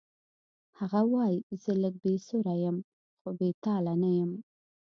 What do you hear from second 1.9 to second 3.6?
بې سره یم خو بې